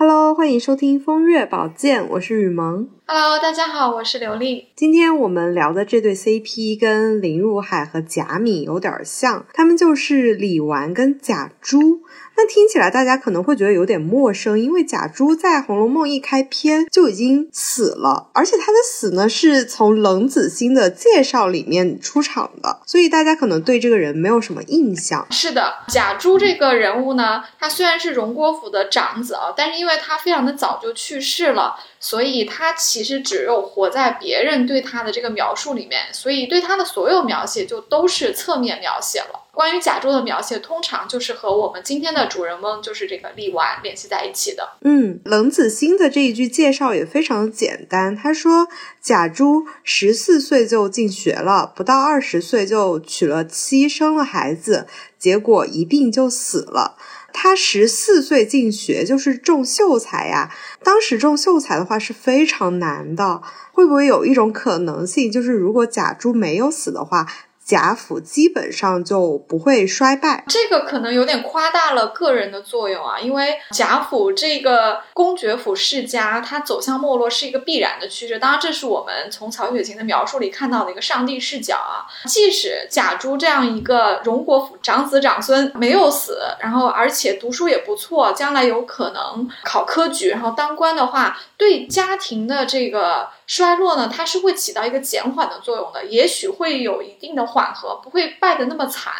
[0.00, 2.88] Hello，欢迎收听风月宝鉴，我是雨萌。
[3.04, 4.68] Hello，大家好，我是刘丽。
[4.76, 12.02] 今天我们聊的这对 CP 跟林如海和贾敏有点像，他们就是李纨跟贾珠。
[12.36, 25.26] 那听起来大家可能会觉得有点陌生，因为贾珠在《红楼梦》一开篇就已经死了，而且她的死呢是从冷子兴的介绍里面出场的，所以大家可能对这个人没有什么印象。
[25.30, 31.74] 是的，贾珠这个人物呢，他虽然是荣国府的长子啊，但是因为因为他非常的早就去世了。
[32.00, 39.46] 所以他其实只有活在别人对他的这个描述里面，所以对他的所有描写就都是侧面描写了。
[39.50, 44.68] 关于贾珠的描写，通常就是和我们今天的主人翁就是这个李纨联系在一起的。
[44.82, 48.68] 嗯，冷子兴的这一句介绍也非常简单，他说
[49.02, 54.86] 贾珠十四岁就进学了，不到二十岁就娶了妻，生了孩子，
[55.18, 56.96] 结果一病就死了。
[57.40, 60.52] 他十四岁进学就是中秀才呀，
[60.82, 63.40] 当时中秀才的话是非常难的，
[63.70, 67.28] 会不会有一种可能性，就是如果贾珠没有死的话？
[67.68, 78.38] 贾府基本上就不会衰败，这个可能有点夸大了个人的作用啊，因为贾府这个公爵府世家，它走向没落是一个必然的趋势。
[78.38, 82.08] 当然，这是我们从曹雪芹的描述里看到的一个上帝视角啊。
[82.26, 93.28] 即使贾珠这样一个荣国府长子长孙没有死，然后而且读书也不错，将来有可能考科举，然后当官的话，对家庭的这个。
[93.48, 99.12] 衰落呢，它是会起到一个减缓的作用的，也许会有一定的缓和，不会败得那么惨。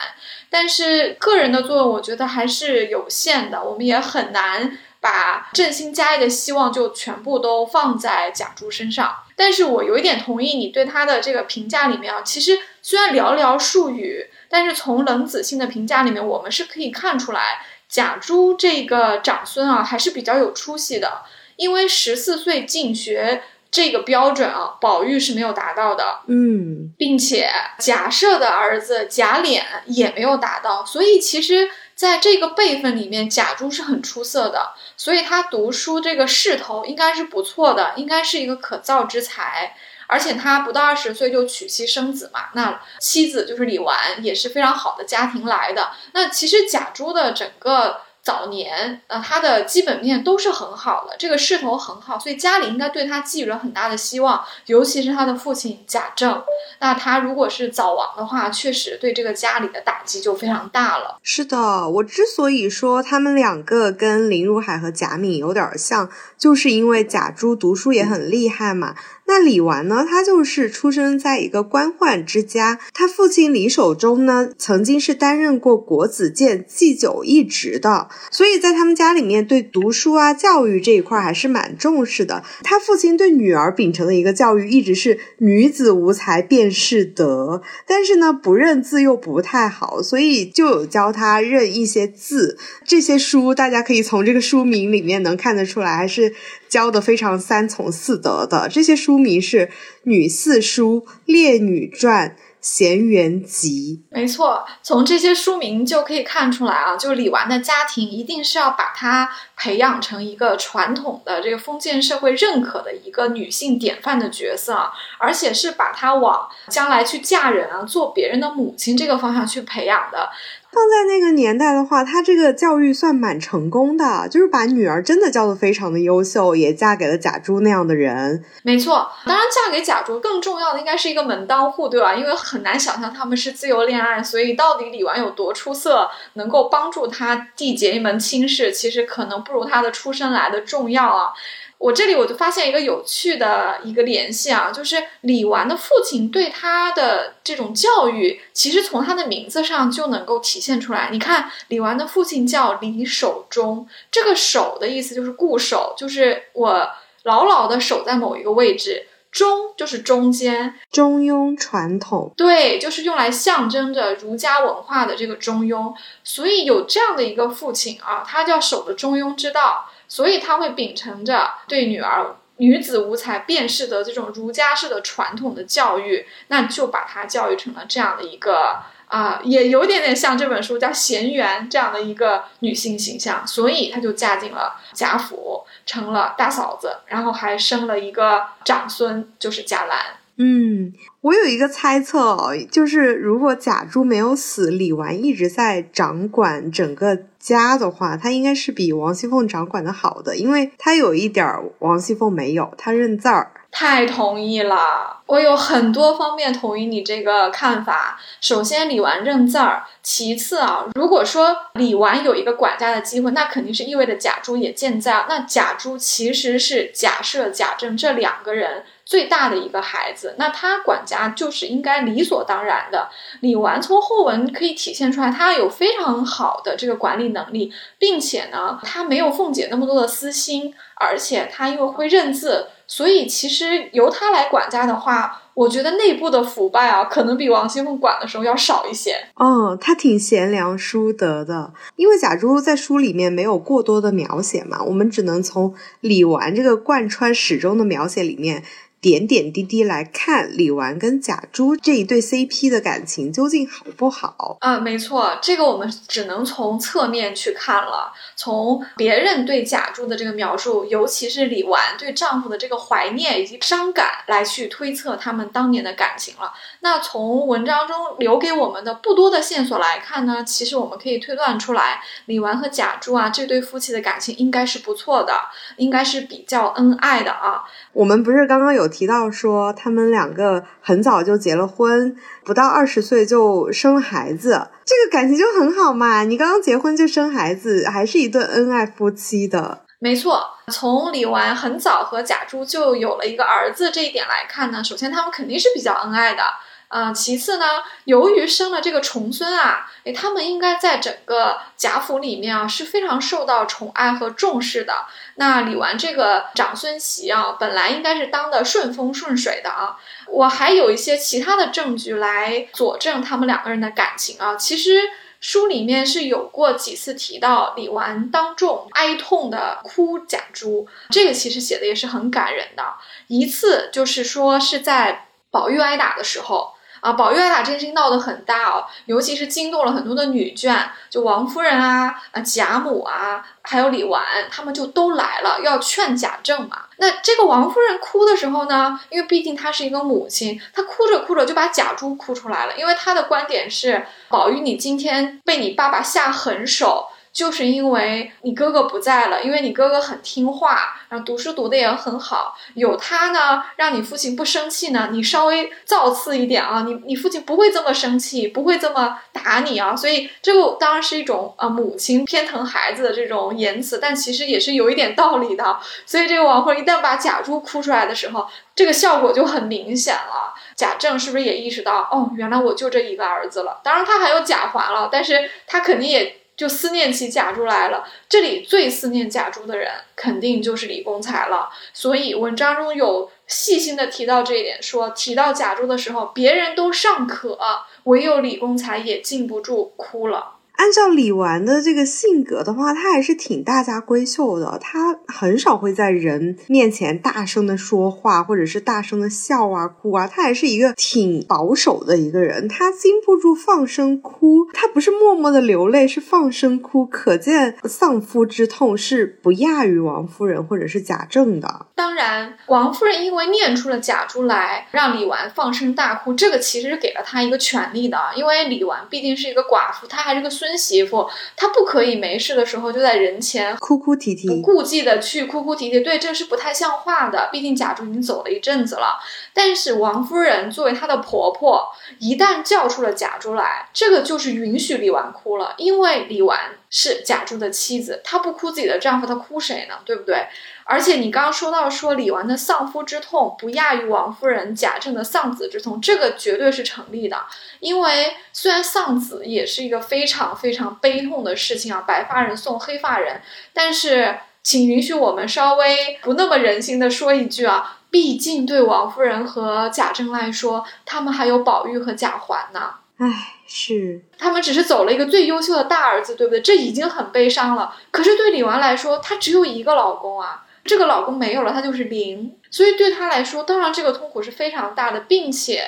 [0.49, 3.65] 但是个人的作用，我觉得还是有限的。
[3.65, 9.17] 我们也很难把振兴家业的希望就全部都放在贾珠身上。
[9.35, 21.23] 但是我有一点同意你对他的这个评价里面啊，其实虽然寥寥数语，但是从冷子兴的评价里面，我们是可以看出来贾珠这个长孙啊还是比较有出息的，
[21.57, 23.43] 因为十四岁进学。
[23.71, 39.77] 这个标准啊，宝玉是没有达到的，嗯，并且贾赦的儿子贾琏也没有达到，所以其实在这个辈分里面，贾珠是很出色的，所以他读书这个势头应该是不错的，应该是一个可造之才，
[40.07, 48.01] 而且他不到二十岁就娶妻生子嘛，那妻子就是李纨，也是非常好的家庭来的，那其实贾珠的整个。
[48.29, 56.43] 早年，呃，他的基本面都是很好的，这个势头很好，所以家里应该对他寄予了很大的希望，尤其是他的父亲贾政。
[56.81, 61.19] 那他如果是早亡的话，确实对这个家里的打击就非常大了。
[61.23, 68.95] 是的，我之所以说他们两个跟林如海和贾敏有点像，就是因为贾珠读书也很厉害嘛。
[69.29, 70.07] 那李纨呢？
[70.09, 82.43] 他就是出生在一个官宦之家，他父亲李守忠呢，曾经是担任过国子监祭酒一职的，所以在他们家里面对读书啊、教育这一块还是蛮重视的。
[82.63, 92.57] 他父亲对女儿秉承的一个教育一直是女子无才便是德，但是呢，不认字又不太好，所以就有教他认一些字。
[92.83, 96.33] 这些书大家可以从这个书名里面能看得出来，还是。
[96.69, 99.67] 教的非常三从四德的这些书名是
[100.03, 102.31] 《女四书》《烈女传》
[102.61, 104.03] 《贤媛集》。
[104.15, 120.29] 没错，从这些书名就可以看出来啊，就李纨的家庭一定是要把她培养成一个传统的这个封建社会认可的一个女性典范的角色，而且是把她往将来去嫁人啊，做别人的母亲这个方向去培养的。
[120.71, 128.45] 放在那个年代的话，他这个教育算蛮成功的，就是把女儿真的教的非常的优秀，也嫁给了贾珠那样的人。
[128.63, 132.15] 没错，当然嫁给贾珠更重要的应该是一个门当户对吧？
[132.15, 141.33] 因为很难想象他们是自由恋爱，所以到底李纨有多出色，能够帮助他缔结一门亲事，其实可能不如他的出身来的重要啊。
[141.79, 151.11] 我这里我就发现一个有趣的一个联系啊，就是李纨的父亲对他的这种教育，其实从他的名字上就能够体现出来。
[151.13, 156.89] 你看，李纨的父亲叫李守忠，这个“守”的意思就是固守，就是我
[157.23, 165.95] 牢牢的守在某一个位置；“中”就是中间，中庸传统，对，就是用来象征着儒家文化的这个中庸。
[166.25, 169.89] 所以有这样的一个父亲啊，他叫守着中庸之道。
[170.09, 183.47] 所以他会秉承着对女儿“女子无才便是德”这种儒家式的传统的教育，那就把她教育成了这样的一个啊，也有点点像这本书叫贤媛这样的一个女性形象。
[183.47, 189.99] 所以她就嫁进了贾府，成了大嫂子，然后还生了一个长孙，就是贾兰。
[190.41, 197.19] 嗯，我有一个猜测哦，就是如果贾珠没有死，李纨一直在掌管整个。
[197.39, 201.47] 家的话，他应该是比王熙凤掌管的好的，因为他有一点
[201.79, 203.53] 王熙凤没有，他认字儿。
[203.71, 208.19] 太同意了，我有很多方面同意你这个看法。
[208.41, 215.25] 首先，李纨认字儿；其次啊，如果说李纨有一个管家的机会，那肯定是意味着贾珠也健在。
[215.29, 223.09] 那贾珠其实是贾赦、贾政这两个人最大的一个孩子，那他管家就是应该理所当然的。
[223.41, 232.67] 李纨从后文可以体现出来，他有非常好的这个管理能力，并且呢，他没有凤姐那么多的私心，而且他又会认字。
[232.89, 239.15] 所以，其实由他来管家的话，我觉得内部的腐败啊，可能比王熙凤管的时候要少一些。
[239.35, 248.65] 哦，他挺贤良淑德的，因为贾珠在书里面没有过多的描写嘛，我们只能从李纨这个贯穿始终的描写里面。
[249.01, 254.81] 点点滴滴来看李纨跟贾珠这一对 CP 的感情究竟好不好啊？
[254.81, 266.53] 没错，这个我们只能从侧面去看了，从别人对贾珠的这个描述，尤其是李纨对丈夫的这个怀念以及伤感来去推测他们当年的感情了。
[266.81, 275.35] 那从文章中留给我们的不多的线索来看呢，其实我们可以推断出来，李纨和贾珠啊这对夫妻的感情应该是不错的，
[275.77, 277.65] 应该是比较恩爱的啊。
[277.93, 286.23] 我们不是刚刚有提到说他们两个很早就结了婚，不到二十岁就生了孩子，这个感情就很好嘛？
[286.23, 289.83] 你刚刚结婚就生孩子，还是一对恩爱夫妻的。
[290.01, 296.45] 没错，从李纨很早和贾珠就有了一个儿子这一点来看呢，首先他们肯定是比较恩爱的。
[296.89, 297.67] 啊，其次呢，
[298.05, 305.05] 由于生了这个重孙啊，诶，他们应该在整个贾府里面啊是非常受到宠爱和重视的。
[305.35, 309.99] 那李纨这个长孙媳啊，本来应该是当的顺风顺水的啊。
[310.29, 314.57] 我还有一些其他的证据来佐证他们两个人的感情啊。
[314.57, 315.03] 其实
[315.41, 322.95] 书里面是有过几次提到李纨当众哀痛的哭贾珠，这个其实写的也是很感人的。
[323.27, 326.75] 一次就是说是在宝玉挨打的时候。
[327.01, 330.77] 啊，宝玉挨打这件事情闹得很大哦，尤其是惊动了很多的女眷，
[331.09, 336.83] 就王夫人啊、啊贾母啊，还有李纨，他们就都来了，要劝贾政嘛。
[336.97, 347.09] 那这个王夫人哭的时候呢，因为毕竟她是一个母亲，她哭着哭着就把贾珠哭出来了，因为她的观点是，宝玉你今天被你爸爸下狠手。
[347.33, 355.11] 就是因为你哥哥不在了，因为你哥哥很听话，然后读书读的也很好，有他呢，让你父亲不生气呢。
[355.13, 359.95] 你稍微造次一点啊，你你父亲不会这么生气，不会这么打你啊。
[359.95, 365.79] 所以这个当然是一种啊母亲偏疼孩子的这种言辞，但其实也是有一点道理的。
[366.07, 370.55] 所以这个王夫人一旦把贾珠哭出来的时候，这个效果就很明显了。
[370.75, 373.81] 贾政是不是也意识到，哦，原来我就这一个儿子了？
[373.85, 376.35] 当然他还有贾环了，但是他肯定也。
[376.59, 378.05] 就思念起贾珠来了。
[378.29, 381.71] 这里最思念贾珠的人，肯定就是李公才了。
[381.95, 387.59] 所以文章中有细心的提到这一点，说提到贾珠的时候，别人都尚可，
[388.05, 390.58] 唯有李公才也禁不住哭了。
[390.79, 394.79] 按照李纨的这个性格的话，她还是挺大家闺秀的。
[394.81, 400.29] 她很少会在人面前大声的说话，或者是大声的笑啊、哭啊。
[400.29, 402.69] 她还是一个挺保守的一个人。
[402.69, 407.05] 她禁不住放声哭，她不是默默的流泪，是放声哭。
[407.05, 411.87] 可见丧夫之痛是不亚于王夫人或者是贾政的。
[411.97, 418.17] 当然，王夫人因为念出了贾珠来，让李纨放声大哭，这个其实是给了她一个权利的。
[418.37, 420.68] 因为李纨毕竟是一个寡妇，她还是个孙。
[420.77, 426.01] 媳妇，她不可以没事的时候就在人前哭哭啼啼，不顾忌的去哭哭啼啼。
[426.01, 427.49] 对，这是不太像话的。
[427.53, 429.19] 毕竟贾珠已经走了一阵子了。
[429.55, 436.59] 但是王夫人作为她的婆婆，一旦叫出了贾珠来，这个就是允许李纨哭了，因为李纨
[436.91, 439.97] 是贾珠的妻子，她不哭自己的丈夫，她哭谁呢？
[440.05, 440.47] 对不对？
[440.91, 447.45] 而且你刚刚说到说李纨的丧夫之痛不亚于王夫人、贾政的丧子之痛，这个绝对是成立的。
[447.81, 453.43] 因为虽然丧子也是一个非常非常悲痛的事情啊，白发人送黑发人，
[453.75, 462.95] 但是请允许我们稍微不那么人性的说一句啊，毕竟对王夫人和贾政来说，他们还有宝玉和贾环呢。
[463.19, 463.27] 唉，
[463.67, 466.63] 是他们只是走了一个最优秀的大儿子，对不对？
[466.63, 467.95] 这已经很悲伤了。
[468.11, 470.65] 可是对李纨来说，她只有一个老公啊。
[470.89, 475.85] 这个老公没有了，他就是零，所以对他来说，当然这个痛苦是非常大的，并且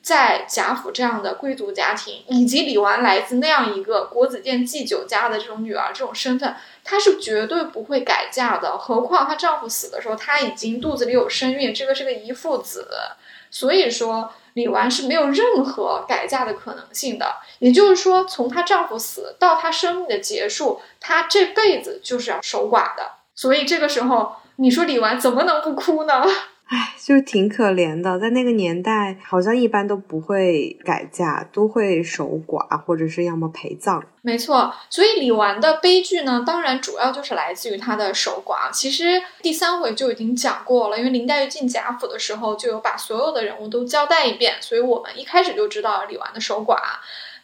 [0.00, 8.78] 在贾府这样的贵族家庭，以及李纨来自那样一个国子监祭酒家的这种女儿这种身份，她是绝对不会改嫁的。
[8.78, 12.86] 何况她丈夫死的时候，她已经肚子里有身孕，这个是个遗腹子，
[13.50, 17.36] 所以说李纨是没有任何改嫁的可能性的。
[17.58, 23.12] 也就是说，从她丈夫死到她生命的结束，她这辈子就是要守寡的。
[23.36, 26.22] 所以这个时候，你说李纨怎么能不哭呢？
[26.66, 34.02] 唉，就是挺可怜的，在那个年代，好像一般都不会改嫁，都会守寡，或者是要么陪葬。
[34.22, 38.72] 没错，所以李纨的悲剧呢，当然主要就是来自于她的守寡。
[38.72, 46.78] 其实第三回就已经讲过了，因为林黛玉进贾府的时候，就有把所有的人物都交代一遍，所以我们一开始就知道李纨的守寡。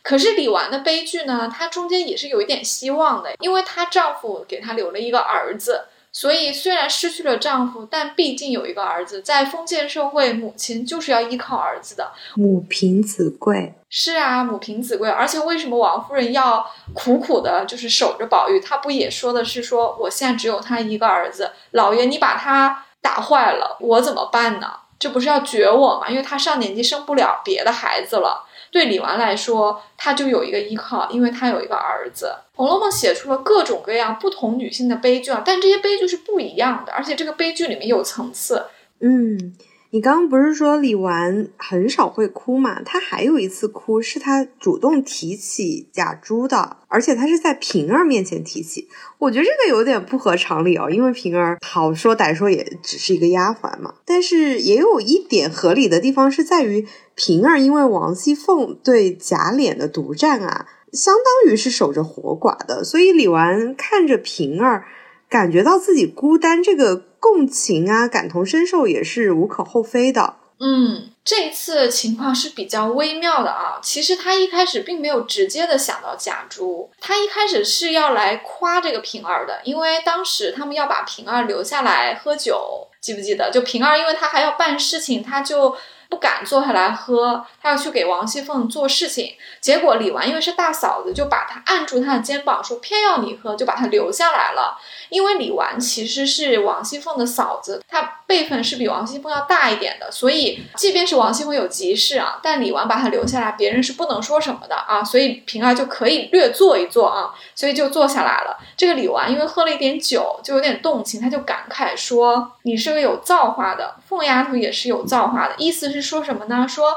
[0.02, 5.82] 可是李纨的悲剧呢，她中间也是有一点希望的，因为她丈夫给她留了一个儿子。
[6.12, 9.22] 所以，虽然失去了丈夫，但毕竟有一个儿子。
[9.22, 12.10] 在封建社会，母亲就是要依靠儿子的。
[12.34, 13.74] 母凭子贵。
[13.88, 15.08] 是啊，母凭子贵。
[15.08, 18.58] 而且，为什么王夫人要苦苦的，就是守着宝玉？
[18.58, 24.66] 她不也说的是说，我现在只有他一个儿子，老爷你把他打坏了，我怎么办呢？
[24.98, 26.08] 这不是要绝我吗？
[26.10, 28.44] 因为他上年纪生不了别的孩子了。
[28.72, 32.32] 对李纨来说，她就有一个依靠，因为她有一个儿子。
[32.60, 38.64] 《红楼梦》写出了各种各样不同女性的悲剧啊，但这些悲剧是不一样的，而且这个悲剧里面有层次。
[39.00, 39.54] 嗯。
[39.92, 42.80] 你刚刚不是说李纨很少会哭嘛？
[42.84, 48.88] 她还有一次哭，是她主动提起贾珠的，而且她是在平儿面前提起。
[49.18, 53.94] 我觉得这个有点不合常理哦，因为平儿好说歹说也只是一个丫鬟嘛。
[54.04, 56.86] 但是也有一点合理的地方是在于，
[57.16, 64.86] 平儿因为王熙凤对贾琏的独占啊，相当于是守着活寡的，所以李纨看着平儿，
[65.28, 67.04] 感觉到自己孤单，这个。
[67.22, 70.36] 共情啊，感同身受也是无可厚非的。
[70.58, 73.78] 嗯，这次情况是比较微妙的啊。
[73.82, 83.50] 其实他一开始并没有直接的想到贾珠，他一开始是要来夸这个平儿的，因为当时他们要把平儿留下来喝酒，记不记得？
[83.50, 85.76] 就平儿，因为他还要办事情，他就。
[86.10, 89.32] 不敢坐下来喝，他要去给王熙凤做事情。
[89.60, 94.76] 结果李纨因为是大嫂子，就把他按住他的肩膀说：“偏要你喝，就把他留下来了。”
[95.08, 105.02] 因为李纨其实是王熙凤的嫂子，她辈分是比王熙凤要大一点的，所以即便是王熙凤有急事啊，但李纨把她留下来，别人是不能说什么的啊。
[105.04, 108.56] 所以平儿就可以略坐一坐啊，所以就坐下来了。
[108.74, 116.00] 这个李纨因为喝了一点酒，就有点动情，他就感慨说：“你是个有造化的凤丫头，也是有造化的。”意思是。
[116.00, 116.66] 说什么呢？
[116.66, 116.94] 说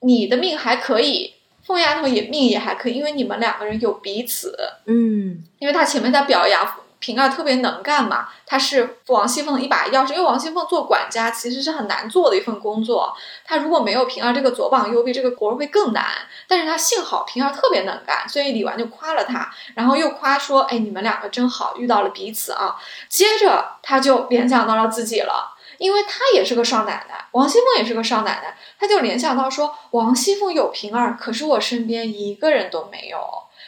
[0.00, 1.32] 你的命还可以，
[1.62, 4.54] 凤丫头也命也还可以，因为你们两个人有彼此。
[4.84, 6.62] 嗯，因为他前面在表扬
[7.04, 10.12] 平儿特别能干嘛，他是王熙凤的一把钥匙。
[10.12, 16.06] 因为王熙凤做管家其实是很难做的一份工作，他如果没有平儿这个左膀右臂，这个活会更难。
[16.48, 22.76] 但是他幸好平儿特别能干，所以李纨就夸了他，然后又夸说：“哎，你们两个真好，遇到了彼此啊。”
[23.10, 25.50] 接着他就联想到了自己了。
[25.78, 33.18] 因为她也是个少奶奶，王熙凤也是个少奶奶，她就联想到说，王熙凤有平儿，可是我身边一个人都没有，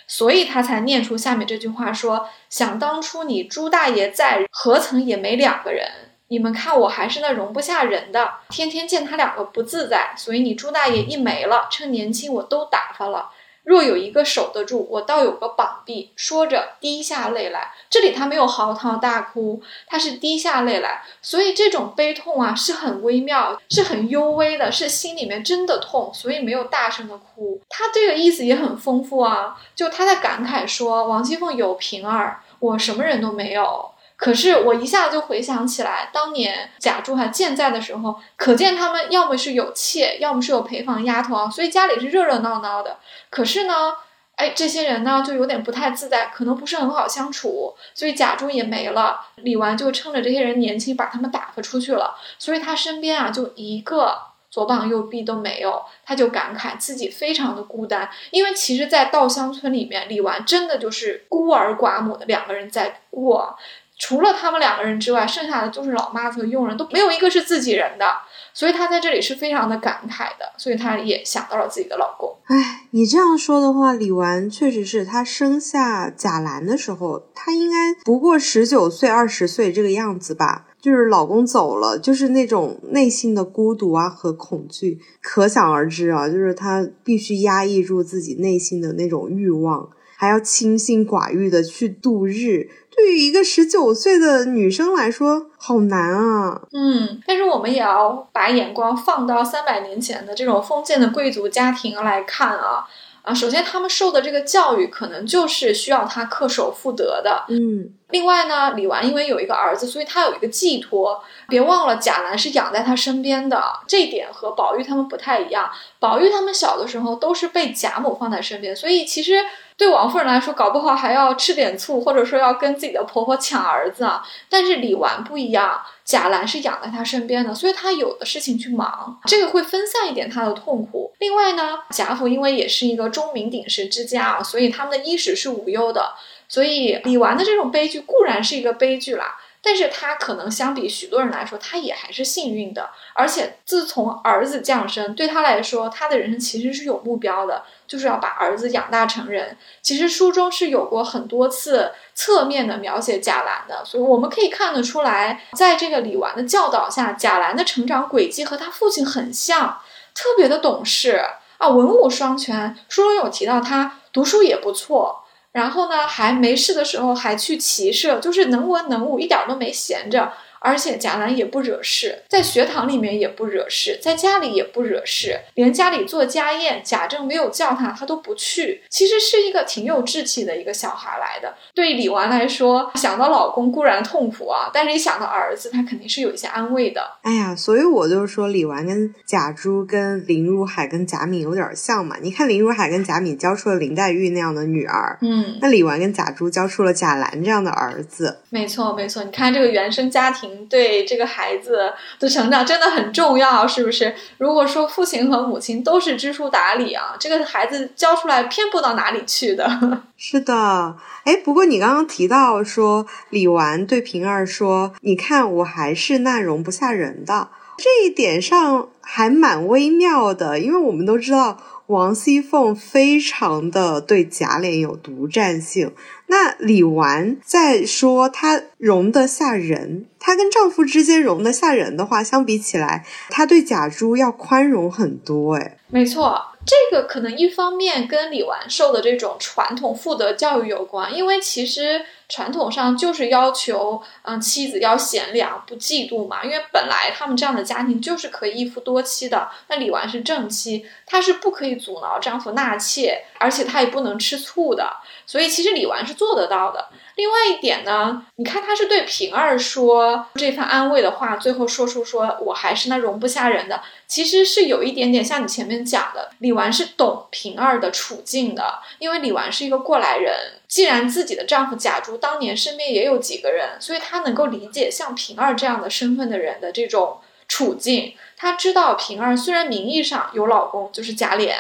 [0.06, 5.86] 所以他才念出下面这句话说：想当初你朱大爷在，何曾也没两个人？
[6.28, 13.30] 你们看我还是那容不下人的，天天见他两个不自在，所以你朱大爷一没了，趁年轻我都打发了。
[13.66, 16.12] 若有一个守得住，我倒有个膀臂。
[16.14, 17.72] 说着，滴下泪来。
[17.90, 21.02] 这里他没有嚎啕大哭，他是滴下泪来。
[21.20, 27.60] 所以这种悲痛啊，是很微妙，是很幽微的，是心里面真的痛，所以没有大声的哭。
[27.68, 42.96] 他这个意思也很丰富啊，就他在感慨说：“王熙凤有平儿，我什么人都没有。”可是我一下就回想起来，当年贾珠还健在的时候，可见他们要么是有妾，要么是有陪房丫头啊，所以家里是热热闹闹的。
[43.28, 43.92] 可是呢，
[44.36, 49.20] 哎，这些人呢就有点不太自在，可能不是很好相处，所以贾珠也没了。
[49.36, 54.18] 李纨就趁着这些人年轻，把他们打发出去了，所以他身边啊就一个
[54.50, 58.08] 左膀右臂都没有，他就感慨自己非常的孤单。
[58.30, 63.58] 因为其实，在稻香村里面，李纨真的就是孤儿寡母的两个人在过。
[63.98, 68.04] 除了他们两个人之外，剩下的都是老妈子和佣人，都没有一个是自己人的，
[68.52, 72.36] 所以她在这里是非常的感慨的，所以她也想到了自己的老公。
[72.44, 80.66] 哎，你这样说的话，李纨确实是她生下贾兰的时候，她应该不过十九岁、二十岁这个样子吧？
[80.78, 86.28] 就是老公走了，就是那种内心的孤独啊和恐惧，可想而知啊。
[86.28, 89.88] 就是她必须压抑住自己内心的那种欲望。
[90.18, 92.70] 还要清心寡欲的去度日。
[92.96, 96.62] 对于一个十九岁的女生来说，好难啊。
[96.72, 102.86] 嗯，但是我们也要把眼光放到三百年前的这种封建的贵族家庭来看啊。
[103.22, 107.44] 啊，首先他们受的这个教育可能就是需要他恪守妇德的。
[107.48, 111.20] 嗯，另外呢，李纨因为有一个儿子，所以他有一个寄托。
[111.48, 115.68] 别忘了贾兰是养在他身边的，这一点和宝玉他们不太一样。
[115.98, 119.40] 宝玉他们小的时候都是被贾母放在身边，所以其实
[119.76, 124.26] 对王夫人来说，搞不好还要吃点醋，或者说要跟自己的婆婆抢儿子啊。
[124.48, 125.80] 但是李纨不一样。
[126.02, 131.12] 贾兰是养在她身边的，所以她有的事情去忙，这个会分散一点她的痛苦。
[131.18, 136.14] 另外呢，贾府因为也是一个钟鸣鼎食之家啊，所以他们的衣食是无忧的。
[136.48, 139.36] 所以李纨的这种悲剧固然是一个悲剧啦。
[139.60, 142.88] 但是他可能相比许多人来说，他也还是幸运的。
[143.12, 149.56] 而且自从儿子降生，对他来说，他的人生其实是有目标的，就是要把儿子养大成人。
[149.82, 159.80] 其实书中是有过很多次侧面的描写贾兰的，所以我们可以看得出来，在这个李纨的教导下，贾兰的成长轨迹和他父亲很像，
[160.14, 161.22] 特别的懂事
[161.58, 162.76] 啊，文武双全。
[162.88, 165.22] 书中有提到他读书也不错。
[165.52, 170.30] 然后呢，还没事的时候还去骑射，就是能文能武，一点都没闲着。
[170.60, 178.82] 而且贾兰也不惹事，在学堂里面也不惹事，在家里也不惹事，连家里做家宴，贾政没有叫他，他都不去。
[178.90, 181.54] 其实是一个挺有志气的一个小孩来的。
[181.74, 187.02] 对李纨来说，想到老公固然痛苦啊，但是一想到儿子，他肯定是有一些安慰的。
[187.22, 192.16] 哎呀，所以我就说李纨跟贾珠、跟林如海、跟贾敏有点像嘛。
[192.22, 198.40] 你看林如海跟贾敏教出了林黛玉那样的女儿，嗯，那李纨跟贾珠教出了贾兰这样的儿子。
[198.50, 199.22] 没错，没错。
[199.22, 200.45] 你看这个原生家庭。
[200.68, 204.14] 对这个孩子的成长真的很重要，是不是？
[204.38, 209.66] 如果说父亲和母亲都是知书达理啊，这个孩子教出来偏不到哪里去的。
[210.16, 217.48] 是的，哎，不过你刚刚提到说李纨对平儿说：“你看，我还是那容不下人的。”
[217.78, 225.92] 这一点上还蛮微妙的，因为我们都知道王熙凤非常的对贾琏有独占性。
[226.26, 235.54] 那李纨在说她容得下人，她跟丈夫之间容得下人的话，相比起来，她对贾珠要宽容很多。
[235.54, 242.04] 哎，没错，这个可能一方面跟李纨受的这种传统妇德教育有关，因为其实。
[242.28, 246.42] 传统上就是要求，嗯，妻子要贤良，不嫉妒嘛。
[246.42, 249.48] 因为本来他们这样的家庭就是可以一夫多妻的。
[249.68, 254.96] 那李纨是正妻，她是不可以阻挠丈夫纳妾，而且她也不能吃醋的。
[255.26, 256.88] 所以其实李纨是做得到的。
[257.16, 270.34] 另外一点呢，你看他是对平儿说这番安慰的话，最后说出说我还是那容不下人的，其实是有一点点像你前面讲的，李纨是懂平儿的处境的，因为李纨是一个过来人，
[270.68, 281.50] 既然自己的丈夫贾珠当年身边也有几个人，所以她能够理解像平儿这样的身份的人的这种处境，她知道平儿虽然名义上有老公，就是贾琏。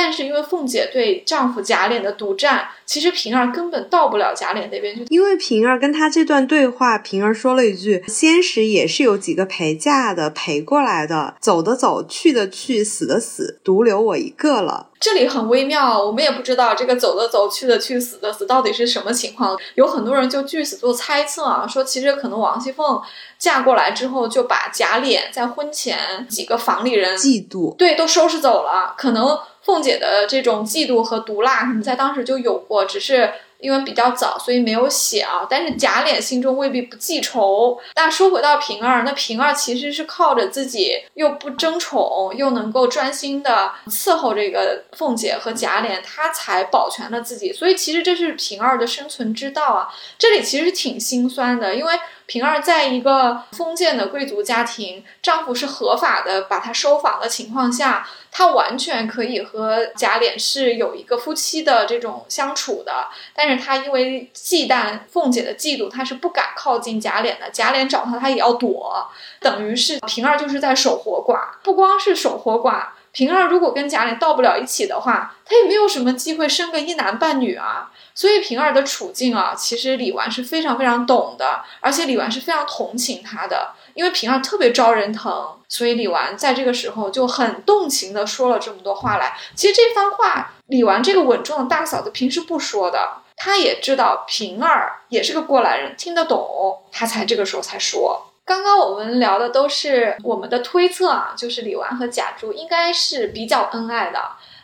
[0.00, 5.04] 但是因为凤姐对丈夫贾琏的独占，其实平儿根本到不了贾琏那边去。
[5.08, 19.58] 因为平儿跟他这段对话，平儿说了一句：“先时也是有几个陪嫁的陪过来的，走的走，去的去，死的死，独留我一个了。”这里很微妙，我们也不知道这个走的走，去的去，死的死到底是什么情况。
[19.74, 23.00] 有很多人就据此做猜测啊，说其实可能王熙凤
[23.36, 29.36] 嫁过来之后，就把贾琏在婚前几个房里人嫉妒，对，都收拾走了，可能。
[29.68, 35.46] 凤姐的这种嫉妒和毒辣，可能在当时就有过，只是因为比较早，所以没有写啊。
[35.48, 37.78] 但是贾琏心中未必不记仇。
[37.92, 47.52] 但说回到平儿，那平儿其实是靠着自己又不争宠，又能够专心的伺候这个凤姐和贾琏，她才保全了自己。
[47.52, 49.88] 所以其实这是平儿的生存之道啊。
[50.18, 51.92] 这里其实挺心酸的，因为。
[52.28, 63.08] 平儿在一个封建的贵族家庭，丈夫是合法的把她收房的情况下，她完全可以和贾琏是有一个夫妻的这种相处的。
[63.34, 67.48] 但是她因为忌惮凤姐的嫉妒，她是不敢靠近贾琏的。
[67.50, 69.08] 贾琏找她，她也要躲，
[69.40, 71.58] 等于是平儿就是在守活寡。
[71.64, 77.90] 不光是守活寡，平儿如果跟贾琏到不了一起的话，她也没有什么机会生个一男半女啊。
[78.18, 89.38] 所以平儿的处境啊，其实李纨是非常非常懂的，而且李纨是非常同情她的，因为平儿特别招人疼，所以李纨在这个时候就很动情的说了这么多话来。
[89.54, 98.32] 其实这番话，李纨这个稳重的大嫂子平时不说的，她也知道平儿也是个过来人，听得懂，她才这个时候才说。
[98.44, 104.20] 刚刚我们聊的都是我们的推测啊，就是李纨和贾珠应该是比较恩爱的。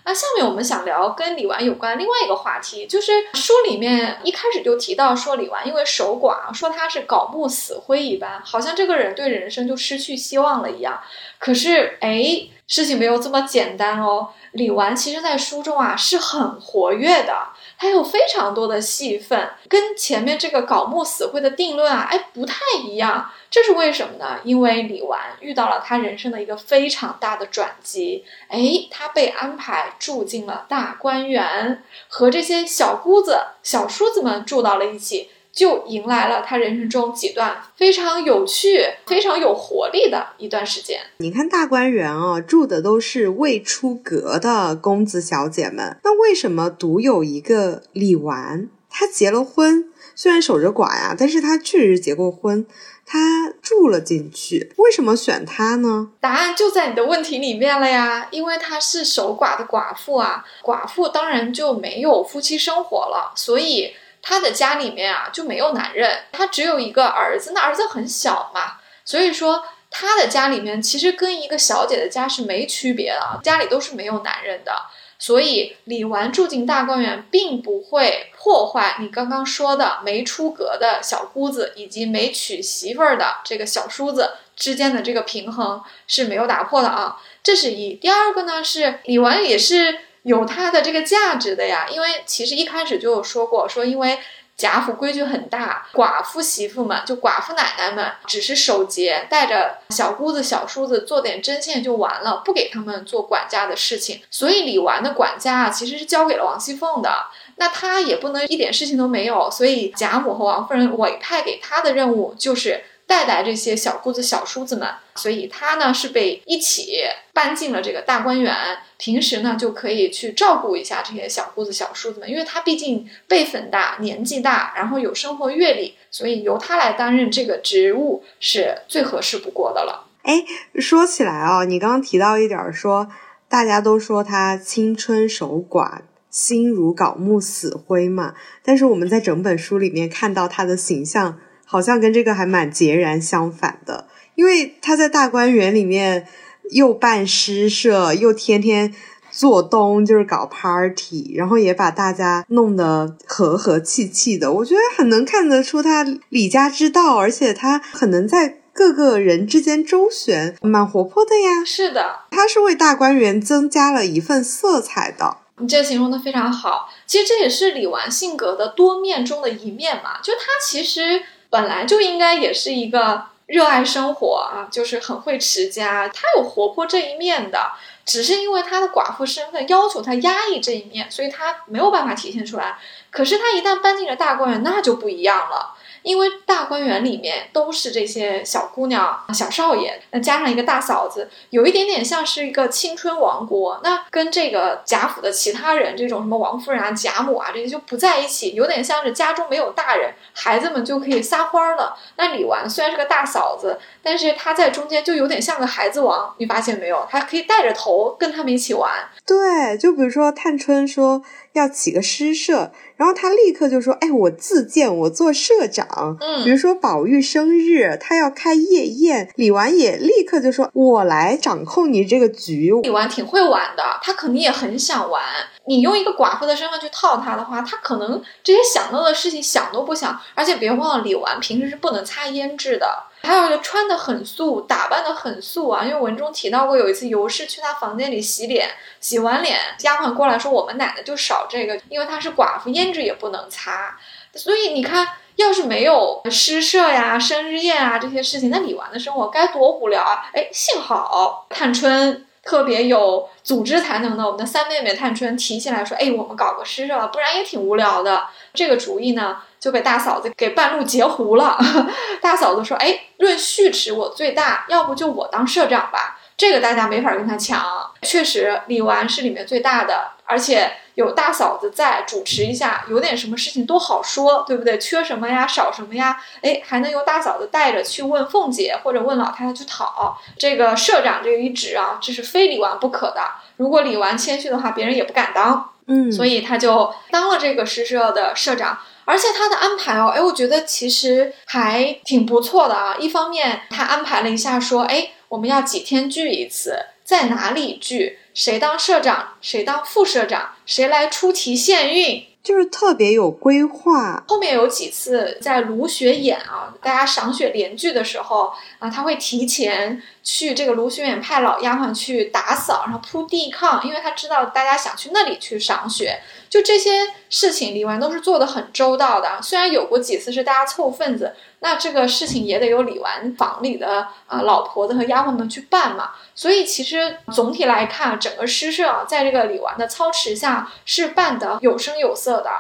[0.06, 11.00] 那下面我们想聊跟李纨有关另外一个话题，就是书里面一开始就提到说李纨因为守寡，说她是槁木死灰一般，好像这个人对人生就失去希望了一样。
[11.38, 14.28] 可是，哎，事情没有这么简单哦。
[14.52, 23.30] 李纨其实在书中啊是很活跃的，他有非常多的戏份，跟前面这个槁木死灰的定论啊，哎，不太一样。
[23.50, 24.40] 这是为什么呢？
[24.42, 28.58] 因为李纨遇到了他人生的一个非常大的转机，哎，
[28.90, 35.30] 他被安排住进了大观园，和这些小姑子、小叔子们住到了一起。
[35.54, 41.00] 就迎来了他人生中几段非常有趣、非常有活力的一段时间。
[41.18, 48.68] 你看大观园啊，住的都是未出阁的公子小姐们，那为什么独有一个李纨？
[48.90, 52.66] 她结了婚，虽然守着寡呀，但是她确实结过婚，
[53.06, 54.72] 她住了进去。
[54.76, 56.10] 为什么选她呢？
[56.20, 63.92] 答案就在你的问题里面了呀，因为她是守寡的寡妇啊，寡妇当然就没有夫妻生活了，所以。
[64.26, 74.72] 他的家里面啊就没有男人，他只有一个儿子，那儿子很小嘛，所以说他的家里面其实跟一个小姐的家是没区别的，家里都是没有男人的，
[75.18, 87.94] 所以李纨住进大观园，并不会破坏你刚刚说的没出阁的小姑子以及没娶媳妇儿的这个小叔子之间的这个平衡是没有打破的啊，这是一。
[87.96, 89.98] 第二个呢是李纨也是。
[90.24, 94.18] 有它的这个价值的呀，因为其实一开始就有说过，说因为
[94.56, 104.22] 贾府规矩很大，寡妇媳妇们就寡妇奶奶们只是守节，带着小姑子小叔子做点针线就完了，不给他们做管家的事情。
[104.30, 112.82] 所以李纨的管家啊，其实是交给了王熙凤的，那她也不能一点事情都没有，所以贾母和王夫人委派给她的任务就是。
[113.06, 118.54] 带带这些小姑子、小叔子们，所以他呢是被一起搬进了这个大观园。
[118.96, 130.06] 平时呢就可以去照顾一下这些小姑子、小叔子们，因为他毕竟辈分大、年纪大，然后有生活阅历，所以由他来担任这个职务是最合适不过的了。
[130.22, 130.42] 哎，
[130.76, 133.08] 说起来啊，你刚刚提到一点说，
[133.48, 135.98] 大家都说他青春守寡，
[136.30, 141.38] 心如槁木死灰嘛，但是我们在整本书里面看到他的形象。
[141.64, 146.26] 好像跟这个还蛮截然相反的，因为他在大观园里面
[146.70, 148.94] 又办诗社，又天天
[149.30, 154.52] 做东，就是搞 party，然后也把大家弄得和和气气的。
[154.52, 161.64] 我觉得很能看得出他李家之道，而且他很能在各个人之间周旋，蛮活泼的呀。
[161.64, 165.38] 是的，他是为大观园增加了一份色彩的。
[165.58, 170.20] 你这形容的非常好，其实这也是李纨性格的多面中的一面嘛。
[170.22, 171.22] 就他其实。
[171.54, 177.70] 本来就应该也是一个热爱生活啊，就是很会持家，他有活泼这一面的，
[178.04, 182.76] 只是因为他的寡妇身份要求他压抑这一面，所以他没有办法体现出来。
[183.12, 185.76] 可是他一旦搬进了大观园，那就不一样了。
[186.04, 193.80] 因为大观园里面都是这些小姑娘、小少爷，那加上一个大嫂子，有一点点像是一个青春王国。
[193.82, 201.96] 那跟这个贾府的其他人，这种什么王夫人啊、贾母啊这些就不在一起，有点像是家中没有大人，孩子们就可以撒欢了。
[202.16, 207.08] 那李纨虽然是个大嫂子，但是她在中间就有点像个孩子王，你发现没有？
[207.10, 208.92] 她可以带着头跟他们一起玩。
[209.24, 211.22] 对，就比如说探春说
[211.54, 212.70] 要起个诗社。
[212.96, 216.16] 然后他立刻就说：“哎，我自荐，我做社长。
[216.20, 222.70] 嗯，比如说宝玉生日，他要开夜宴，李纨也立刻就说：我来掌控你这个局。
[222.82, 225.20] 李纨挺会玩的，他肯定也很想玩。
[225.66, 230.20] 你用一个寡妇的身份去套他的话，他可能这些想到的事情想都不想。
[230.36, 232.86] 而且别忘了，李纨平时是不能擦胭脂的。”
[233.24, 235.84] 还有就穿的很素，打扮的很素啊。
[235.84, 243.98] 因为文中提到过，有一次尤氏去他房间里洗脸，洗完脸，丫鬟过来说：“我们奶奶就少这个，因为她是寡妇，胭脂也不能擦。”
[244.34, 250.30] 所以你看，要是没有诗社呀、生日宴啊这些事情，那李纨的生活该多无聊啊！
[250.32, 259.38] 哎，幸好探春特别有组织才能的，我们的三妹妹探春提起来说：“哎，我们搞个诗社吧，不然也挺无聊的。”这个主意呢？
[259.58, 261.58] 就被大嫂子给半路截胡了。
[262.20, 267.64] 大嫂子说：“哎，论续持我最大，要不就我当社长吧。”这个大家没法跟他抢。
[268.02, 274.78] 确实，李纨是里面最大的，而且有大嫂子在主持一下，有点什么事情都好说，对不对？
[274.78, 276.20] 缺什么呀，少什么呀？
[276.42, 283.22] 哎，还能由大嫂子带着去问凤姐，或者问老太太去讨这个社长这一职啊，这是非李纨不可的。
[283.56, 285.70] 如果李纨谦虚的话，别人也不敢当。
[285.86, 288.78] 嗯，所以他就当了这个诗社的社长。
[289.06, 292.96] 而且他的安排哦，哎，我觉得其实还挺不错的啊。
[292.98, 298.18] 一方面，他安排了一下，说，哎，我们要几天聚一次，在哪里聚？
[298.32, 302.24] 谁当社长，谁当副社长，谁来出题献韵。
[302.44, 304.22] 就是特别有规划。
[304.28, 316.20] 后面有几次在卢雪演啊，大家赏雪联句的时候啊，他会提前去这个卢雪演派老丫鬟去打扫，然后铺地炕，因为他知道大家想去那里去赏雪。
[316.50, 316.90] 就这些
[317.30, 319.40] 事情，李纨都是做的很周到的。
[319.42, 326.10] 虽然有过几次是大家凑份子，那这个事情也得由李纨房里的啊老婆子和丫鬟们去办嘛。
[326.34, 332.50] 所以其实总体来看，整个诗社啊，在这个李纨的操持下是办得有声有色的。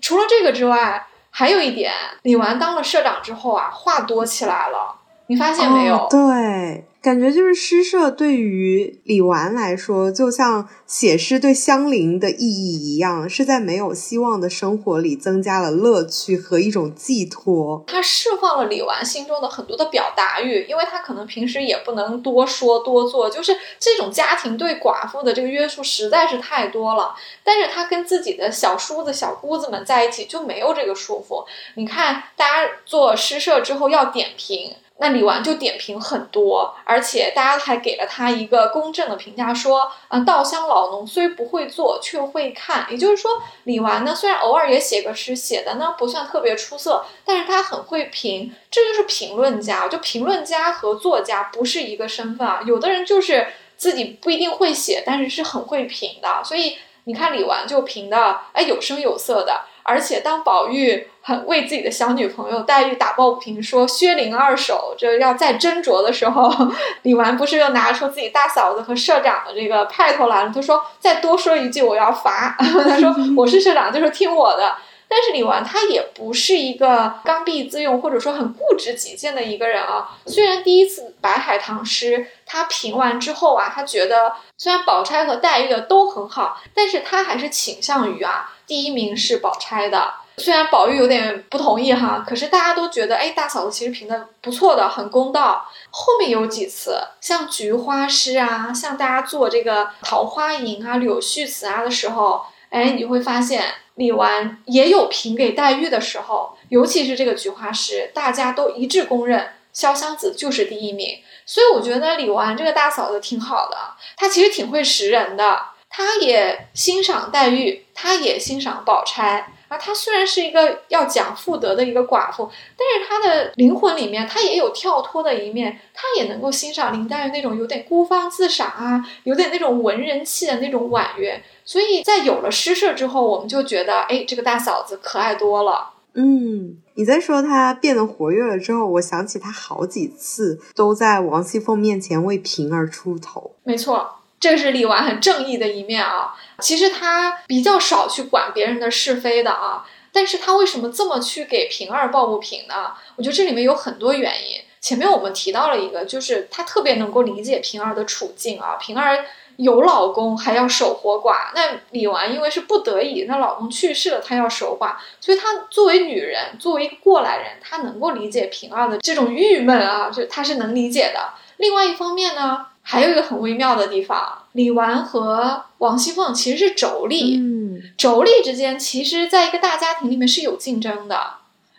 [0.00, 1.92] 除了这个之外，还有一点，
[2.22, 4.96] 李纨当了社长之后啊，话多起来了。
[5.28, 6.08] 你发现没有？
[6.10, 6.87] 对。
[7.00, 17.84] 感觉就是诗社对于李纨来说，就像写诗对香菱的意义一样，是在没有希望的生活里增加了乐趣和一种寄托。
[17.86, 27.14] 他释放了李纨心中的很多的表达欲，因为他可能平时也不能多说多做，就是这种家庭对寡妇的这个约束实在是太多了。
[27.44, 31.46] 但是他跟自己的小叔子、小姑子们在一起就没有这个束缚。
[31.76, 34.72] 你看，大家做诗社之后要点评。
[35.00, 42.86] 那李纨就点评很多，而且大家还给了他一个公正的评价，说，嗯，稻香老农虽不会做，却会看。
[42.90, 43.30] 也就是说，
[43.62, 49.86] 李纨呢，虽然偶尔也写个诗，写的呢不算特别出色，但是他很会评，这就是评论家。
[49.86, 56.42] 就评论家和作家不是一个身份啊，有的人就是自己不一定会写，但是是很会评的。
[56.42, 59.62] 所以你看李纨就评的，哎，有声有色的。
[59.88, 66.52] 而且当宝玉很为自己的小女朋友黛玉打抱不平，说薛灵二手这要再斟酌的时候，
[67.02, 70.52] 李纨不是又拿出自己大嫂子和社长的这个派头来了？
[70.54, 72.54] 他说：“再多说一句，我要罚。
[72.60, 74.76] ”他说： “我是社长，就是听我的。”
[75.10, 80.10] 但是李纨他也不是一个刚愎自用或者说很固执己见的一个人啊。
[80.26, 88.52] 虽然第一次白海棠诗他评完之后啊，他觉得虽然宝钗和黛玉的都很好，但是他还是倾向于啊。
[88.68, 95.66] 第一名是宝钗的，虽然宝玉有点不同意哈，可是大家都觉得，哎，大嫂子其实评的不错的，很公道。
[95.90, 111.18] 后面有几次，像菊花诗啊，像大家做这个桃花吟啊、柳絮词啊的时候，哎，你会发现李纨也有评给黛玉的时候，尤其是这个菊花诗，大家都一致公认潇湘子就是第一名。
[111.46, 113.76] 所以我觉得李纨这个大嫂子挺好的，
[114.18, 115.58] 她其实挺会识人的。
[115.90, 119.78] 他也欣赏黛玉，他也欣赏宝钗啊。
[119.78, 125.80] 他虽然是一个要讲妇德的一个寡妇，但是他的灵魂里面，他也有跳脱的一面。
[125.94, 131.42] 他也能够欣赏林黛玉那种有点孤芳自赏啊，有点那种文人气的那种婉约。
[131.64, 135.90] 所以在有了诗社之后，我们就觉得，哎，这个大嫂子可爱多了。
[136.14, 143.54] 嗯，你在说她变得活跃了之后，我想起她好几次都在王熙凤面前为平儿出头。
[143.64, 144.17] 没错。
[144.40, 152.92] 这是李纨很正义的一面啊，其实他比较少去管别人的是非的啊，但是他为什么这么去给平儿抱不平呢？
[153.16, 154.60] 我觉得这里面有很多原因。
[154.80, 158.76] 前面我们提到了一个，就是他特别能够理解平儿的处境啊。
[158.76, 159.24] 平儿
[159.56, 171.34] 有老公还要守活寡，那李纨因为是不得已，那老公去世了，她要守寡，所以她作为女人，作为一个过来人，她能够理解平儿的这种郁闷啊，就她是能理解的。
[171.56, 172.66] 另外一方面呢。
[172.90, 181.34] 还有一个很微妙的地方，李纨和王熙凤其实是妯娌，嗯，妯娌之间其实在一个大家庭里面是有竞争的，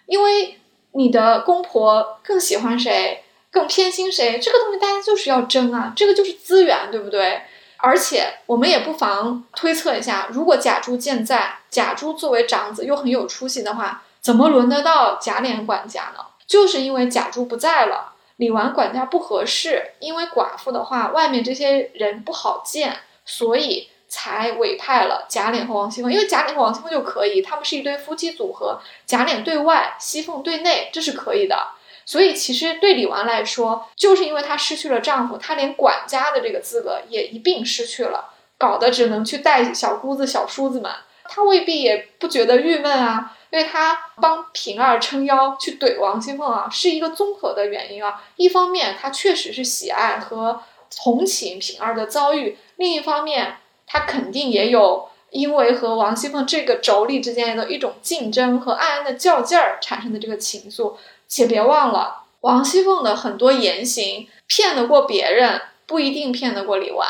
[0.06, 0.60] 因为
[0.92, 7.42] 你的公婆更喜欢谁，更偏心谁，这个东西大家就是要争啊，这个就是资源，对不对？
[7.78, 16.24] 而且我们也不妨推测一下，如果贾珠健在，贾珠作为长子又很有出息的话，怎么轮得到贾琏管家呢？
[16.46, 18.14] 就是因为贾珠不在了。
[18.40, 26.10] 李纨管家不合适，因为寡妇的话，外面这些人不好见，所以才委派了贾琏和王熙凤。
[26.10, 31.72] 因为贾琏和王熙凤就可以，他们是一对夫妻组合，贾琏对外，熙凤对内，这是可以的。
[32.06, 40.90] 所以其实对李纨来说，就是因为她失去了丈夫，她连管家的这个资格也一并失去了，搞得只能去带小姑子、小叔子们，
[41.26, 43.36] 她未必也不觉得郁闷啊。
[43.52, 48.24] 因为他帮平儿撑腰去怼王熙凤啊，是一个综合的原因啊。
[48.36, 50.62] 一方面，他确实是喜爱和
[51.04, 53.58] 同情平儿的遭遇；另一方面，
[53.88, 60.94] 他肯定也有因为和王熙凤这个妯娌之间的一种竞争和暗暗的较劲儿产生的这个情愫。
[61.28, 67.08] 且别忘了，王熙凤的很多言行骗得过别人，不一定骗得过李纨。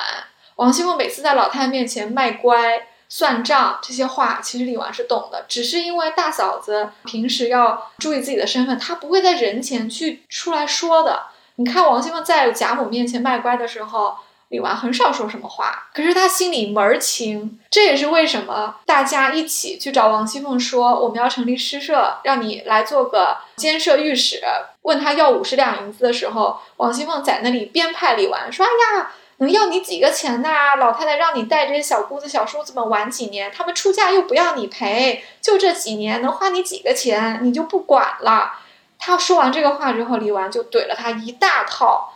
[0.56, 2.88] 王熙凤每次在老太太面前卖乖。
[3.10, 11.24] 算账这些话，其实李纨是懂的，只是因为大嫂子平时要注意自己的身份，她不会在人前去出来说的。
[11.56, 14.16] 你看王熙凤在贾母面前卖乖的时候，
[14.50, 17.60] 李纨很少说什么话，可是他心里门儿清。
[17.70, 24.42] 这也是为什么大家一起去找王熙凤说我们要成立诗社，让你来做个监舍御史。
[24.84, 30.76] 问他要五十两银子的时候，王熙凤在那里编排李纨说：“哎呀，能要你几个钱呐？
[30.78, 38.54] 老太太让你带这些小姑子、小叔子们玩几年，他们出嫁又不要你陪，就这几年能花你几个钱，你就不管了。”
[39.02, 42.14] 他说完这个话之后，李纨就怼了他一大套。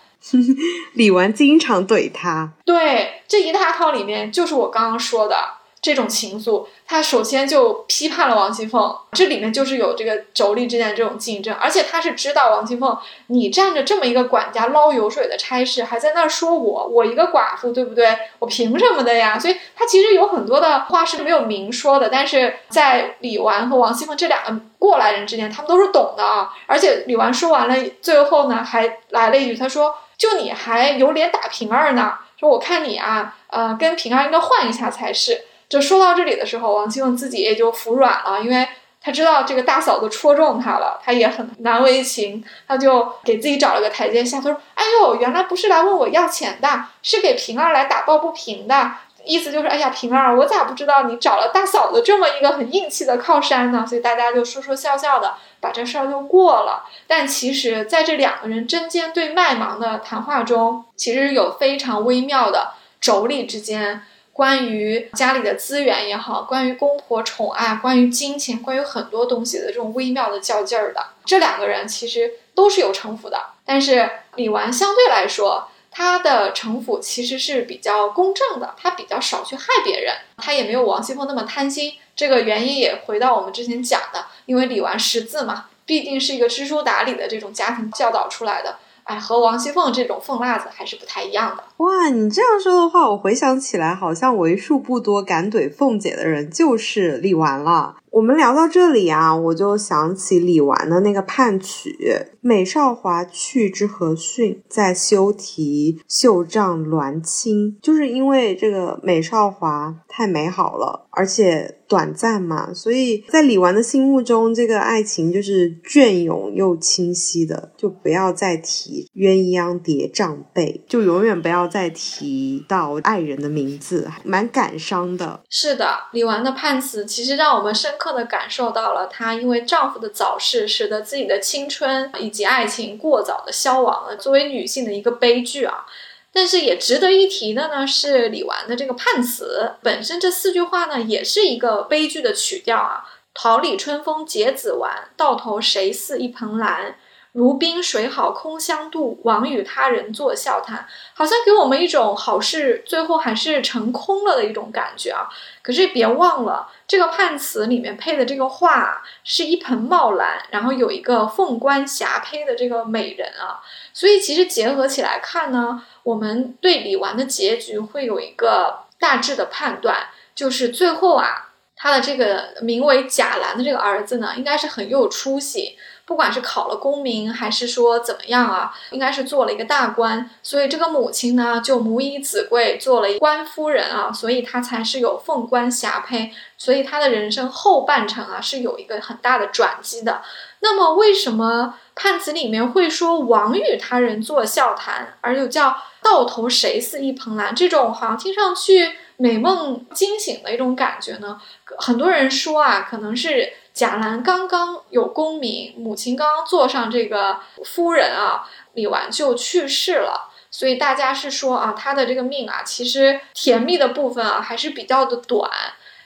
[0.94, 5.38] 李纨经常怼他，对这一大套里面，就是我刚刚说的
[5.84, 6.66] 这种情愫。
[6.88, 18.18] 他首先就批判了王熙凤，这里面就是有这个妯娌之间的这种竞争，而且他是知道王熙凤，你占着这么一个管家捞油水的差事，还在那儿说我，我一个寡妇，对不对？
[18.40, 19.38] 我凭什么的呀？
[19.38, 26.50] 所以他其实有很多的话是没有明说的，但是在李纨和王熙凤这两个过来人之间，他们都是懂的啊。
[26.66, 29.94] 而且李纨说完了，最后呢还来了一句，他说。
[30.16, 32.14] 就你还有脸打平儿呢？
[32.40, 35.42] 说我看你啊，呃，跟平儿应该换一下才是。
[35.70, 38.68] 就说到这里的时候，王熙凤自己也就服软了，因为
[39.02, 44.38] 她知道这个大嫂子戳中她了，她也很难为情，她就给自己找了个台阶下。
[44.38, 48.92] 她说：“哎呦，原来不是来问我要钱的，是给平儿来打抱不平的。”
[49.26, 53.86] 意思就是，哎呀，平儿，我咋不知道你找了大嫂子这么一个很硬气的靠山呢？
[53.88, 56.84] 所以大家就说说笑笑的把这事儿就过了。
[57.08, 71.06] 但其实，在这两个人针尖对麦芒的谈话中，其实有非常微妙的妯娌之间关于家里的资源也好，关于公婆宠爱，关于金钱，关于很多东西的这种微妙的较劲儿的。
[71.24, 75.70] 这两个人其实都是有城府的，但是李纨相对来说。
[75.96, 81.94] 他的城府其实是比较公正的，他比较少去害别人，他也没有王熙凤那么贪心。
[82.16, 88.80] 这个原因也回到我们之前讲的，因为李纨识字嘛，毕竟是一个知书达理的这种家庭教导出来的。
[89.04, 91.64] 哎，和王熙凤这种凤辣子还是不太一样的。
[91.78, 97.98] 哇，你这样说的话，我回想起来，好像为数不多敢怼凤姐的人就是李纨了。
[98.14, 101.98] 我们聊到这里啊，我就想起李纨的那个判曲
[102.42, 125.42] ：“美少华去之何逊，在修题绣帐鸾青。”就是因为这个美少华太美好了，而且短暂嘛，所以在李纨的心目中，这个爱情就是隽永又清晰的，就不要再提鸳鸯叠帐被，就永远不要再提到爱人的名字，蛮感伤的。
[125.50, 128.03] 是的，李纨的判词其实让我们深刻。
[128.04, 135.86] 刻的感受到了她因为丈夫的早逝，使得自己的青春以及爱情过早的消亡了，作为女性的一个悲剧啊。
[136.34, 143.06] 但是也值得一提的呢，是李纨的这个判词本身，这四句话呢，也是一个悲剧的曲调啊。
[143.34, 146.98] 桃李春风结子完，到头谁似一蓬兰。
[147.34, 155.28] 如冰水好空相妒，枉与他人作笑谈，好像给我们一种好事最后还是成空了的一种感觉啊。
[155.64, 163.60] 可是别忘了，这个判词里面配的这个画是一盆茂兰，然后有一个凤冠霞帔的这个美人啊。
[163.94, 175.80] 所以其实结合起来看呢，我们对李纨的结局会有一个大致的判断，就是最后啊，他的这个名为贾兰的这个儿子呢，应该是很有出息。
[176.06, 190.22] 不管是考了功名，还是说怎么样啊，应该是做了一个大官，所以这个母亲呢就母以子贵，做了官夫人啊，所以她才是有凤冠霞帔，所以她的人生后半程啊是有一个很大的转机的。
[190.60, 197.54] 那么为什么判词里面会说王与他人作笑谈，而又叫到头谁似一蓬兰？
[197.54, 201.40] 这种好像听上去美梦惊醒的一种感觉呢？
[201.78, 203.54] 很多人说啊，可能是。
[203.74, 215.50] 贾兰刚刚有功名，母亲刚刚做上这个夫人啊，李纨就去世了，所以大家是说啊，她的这个命啊，其实甜蜜的部分啊还是比较的短。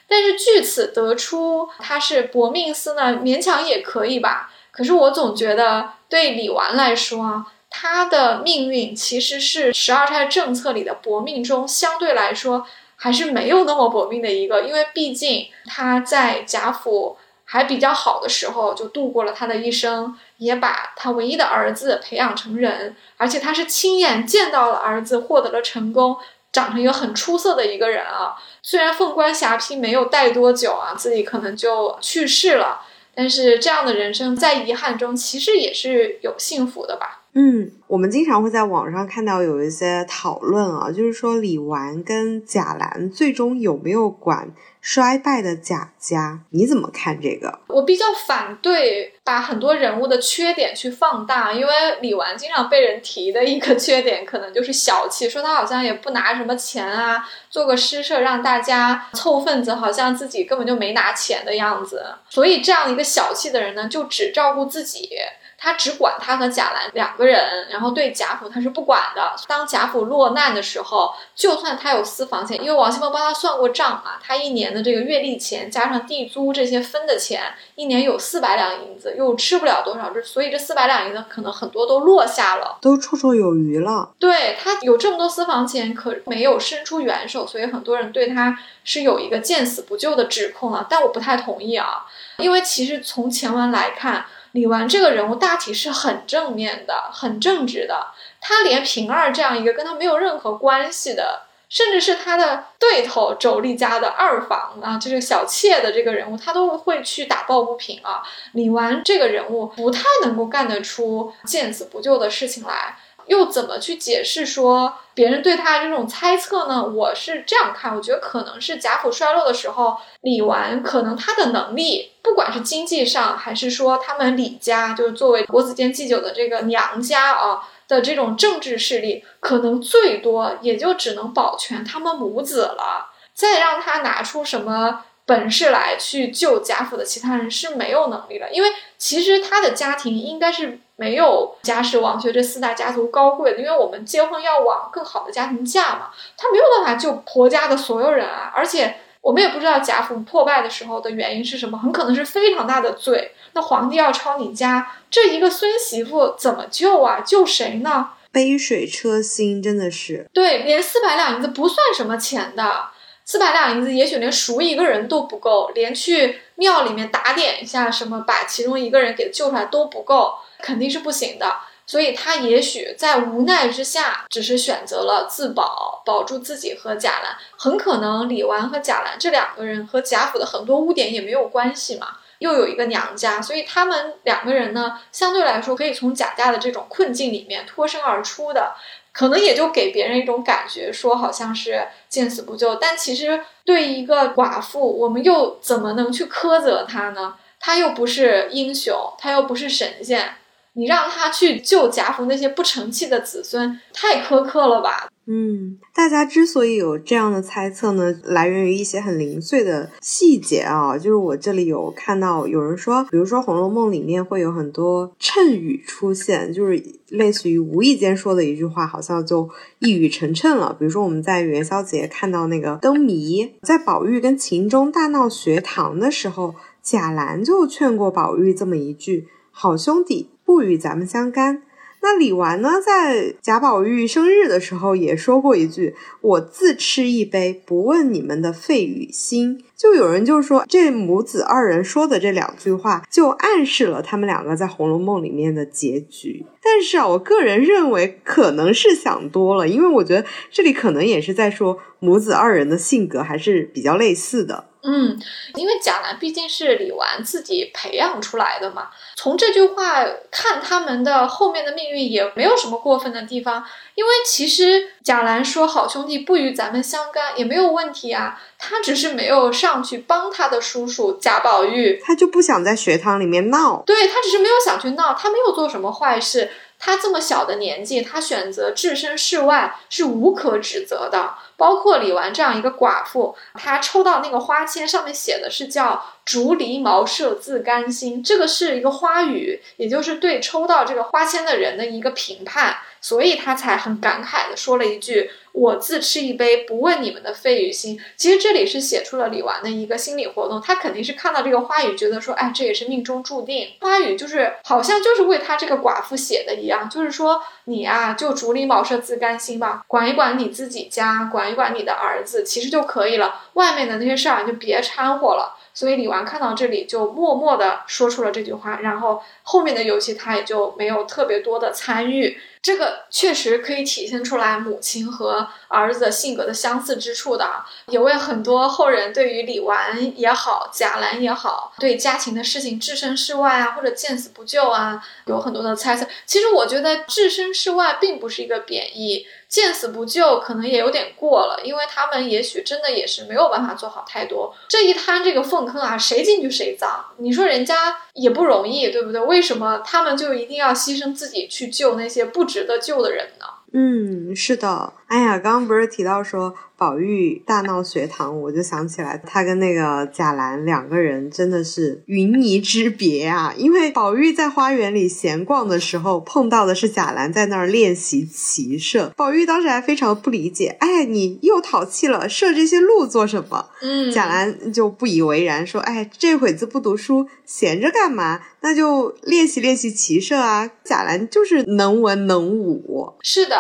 [0.08, 4.50] 但是据此得出她是薄命司呢，勉强也可以吧。
[4.72, 12.65] 可是我总觉得对李纨来说啊，她的命运其实是十二钗政策里的薄命中相对来说
[12.97, 17.15] 还是没有那么薄命的一个，因为毕竟她在贾府。
[17.49, 26.17] 还比较好的时候，就度过了他的一生，也把他唯一的儿子培养成人，而且他是亲眼见到了儿子获得了成功，
[26.51, 28.36] 长成一个很出色的一个人啊。
[28.62, 32.81] 虽然凤冠霞帔没有戴多久啊，自己可能就去世了，
[33.15, 37.16] 但是这样的人生在遗憾中其实也是有幸福的吧。
[37.39, 44.50] 嗯，我们经常会在网上看到有一些讨论啊，就是说李纨跟贾兰最终有没有管
[44.82, 46.40] 衰败的贾家？
[46.50, 47.60] 你怎么看这个？
[47.67, 51.71] 我比较反对把很多人物的缺点去放大，因为
[52.02, 62.04] 李纨经常被人提的一个缺点，可能就是小气，说他好像也不拿什么钱啊，做个诗社让大家凑份子，好像自己根本就没拿钱的样子。
[62.29, 65.10] 所以这样一个小气的人呢，就只照顾自己。
[65.58, 69.33] 他只管他和贾兰两个人，然后对贾府他是不管的。
[69.47, 84.12] 当贾府落难的时候，就算他有私房钱，因为王熙凤帮他算过账嘛，他一年的这个月例钱加上地租这些分的钱，一年有四百两银子，又吃不了多少，这所以这四百两银子可能很多都落下了，都绰绰有余了。
[84.19, 90.85] 对他有这么多私房钱，可没有伸出援手，所以很多人对他是有一个见死不救的指控啊。
[90.87, 92.05] 但我不太同意啊，
[92.37, 94.23] 因为其实从前文来看。
[94.58, 98.08] 李纨这个人物大体是很正面的，很正直的。
[98.41, 108.23] 他连平儿这样一个跟他没有任何关系的，甚至是他的对头妯娌家的二房啊，就是小妾的这个人物，他都会去打抱不平啊。
[108.53, 112.97] 李纨这个人物不太能够干得出见死不救的事情来。
[113.28, 116.84] 又怎么去解释说别人对他的这种猜测呢？
[116.84, 135.04] 我是这样看，我觉得可能是贾府衰落的时候，李纨可能他的能力，不管是经济上，还是说他们李家就是作为国子监祭酒的这个娘家啊的这种政治势力，可能最多也就只能保全他们母子了，再让他拿出什么。
[135.28, 153.34] 本事来去救贾府的其他人是没有能力的，因为其实他的家庭应该是没有贾氏、王薛这四大家族高贵的，因为我们结婚要往更好的家庭嫁嘛，他没有办法救婆家的所有人啊，而且我们也不知道贾府破败的时候的原因是什么，很可能是非常大的罪。
[153.52, 157.19] 那皇帝要抄你家这一个孙媳妇怎么救啊？
[157.19, 158.12] 救谁呢？
[158.32, 162.92] 杯水车薪，真的是对，连四百两银子不算什么钱的。
[163.28, 171.58] 四百两银子，也许连赎一个人都不够，连去庙里面打点一下，什么把其中一个人给救出来都不够，肯定是不行的。
[171.86, 177.36] 所以他也许在无奈之下，只是选择了自保，保住自己和贾兰。
[177.58, 188.73] 很可能李纨和贾兰这两个人和贾府的很多污点也没有关系嘛，又有一个娘家，所以他们两个人呢，相对来说可以从贾家的这种困境里面脱身而出的。
[189.18, 197.34] 可能也就给别人一种感觉，说好像是见死不救，但其实对一个寡妇，我们又怎么能去苛责她呢？
[197.60, 200.36] 她又不是英雄，她又不是神仙，
[200.78, 205.10] 你让他去救贾府那些不成器的子孙，太苛刻了吧？
[205.25, 210.96] 嗯，大家之所以有这样的猜测呢，来源于一些很零碎的细节啊。
[210.96, 219.50] 就是我这里有看到有人说，比如说《红楼梦》里面会有很多谶语出现，就是类似于无意间说的一句话，好像就
[219.80, 220.75] 一语成谶了。
[220.80, 226.54] 比如说我们在元宵节看到那个灯谜，在宝玉跟秦钟大闹学堂的时候，
[226.84, 231.62] 贾兰就劝过宝玉这么一句：“好兄弟，不与咱们相干。”
[232.00, 246.45] 那李纨呢，在贾宝玉生日的时候也说过一句：“我自吃一杯，不问你们的肺与心。”就有人就说，这母子二人说的这两句话，就暗示了他们两个在《红楼梦》里面的结局。
[246.62, 254.67] 但是啊，我个人认为可能是想多了，因为我觉得这里可能也是在说母子二人的性格还是比较类似的。
[254.84, 255.19] 嗯，
[255.56, 258.90] 因为贾兰毕竟是李纨自己培养出来的嘛。
[259.15, 263.65] 从这句话看，他们的后面的命运也没有什么过分的地方。
[263.96, 273.82] 因为其实贾兰说“好兄弟不与咱们相干”也没有问题啊，他只是没有上去帮他的叔叔贾宝玉，他就不想在学堂里面闹。
[273.86, 276.52] 对他只是没有想去闹，他没有做什么坏事。
[276.80, 281.34] 他这么小的年纪，他选择置身事外是无可指责的。
[281.58, 292.77] 包括李纨这样一个寡妇，她抽到那个花签，上面写的是叫“竹篱茅舍自甘心”，这个是一个花语，也就是对抽到这个花签的人的一个评判。
[293.08, 313.43] 所以他才很感慨的说了一句：“我自吃一杯，不问你们的肺与心。”其实这里是写出了李纨的一个心理活动，他肯定是看到这个花语，觉得说：“哎，这也是命中注定。”花语就是好像就是为他这个寡妇写的一样，就是说你啊，就竹林茅舍自甘心吧，管一管你自己家，管一管你的儿子，其实就可以了。
[313.53, 315.55] 外面的那些事儿就别掺和了。
[315.73, 322.35] 所以李纨看到这里就默默的说出了这句话，然后后面的游戏他也就没有特别多的参与。
[322.68, 336.06] 这个确实可以体现出来母亲和儿子性格的相似之处的，也为很多后人对于李纨也好，贾兰也好，对家庭的事情置身事外啊，或者见死不救啊，有很多的猜测。
[336.26, 339.26] 其实我觉得置身事外并不是一个贬义。
[339.48, 344.54] 见死不救可能也有点过了，因为他们也许真的也是没有办法做好太多。
[344.68, 347.06] 这一滩这个粪坑啊，谁进去谁脏。
[347.20, 349.22] 你说人家也不容易，对不对？
[349.22, 353.45] 为什么他们就一定要牺牲自己去救那些不值值得救的人呢？
[353.71, 354.93] 嗯，是的。
[355.08, 356.55] 哎呀，刚刚不是提到说。
[356.78, 363.52] 宝玉大闹学堂，我就想起来，他跟那个贾兰两个人真的是云泥之别啊！
[363.58, 369.12] 因为宝玉在花园里闲逛的时候，碰到的是贾兰在那儿练习骑射。
[369.17, 373.69] 宝玉当时还非常不理解，哎，你又淘气了，射这些鹿做什么？
[373.82, 378.42] 嗯，贾兰就不以为然，说，哎，这会子不读书，闲着干嘛？
[378.62, 380.69] 那就练习练习骑射啊！
[380.84, 383.15] 贾兰就是能文能武。
[383.23, 383.56] 是的。